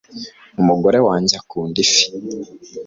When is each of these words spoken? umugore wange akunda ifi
umugore 0.61 0.97
wange 1.07 1.33
akunda 1.41 1.77
ifi 1.85 2.03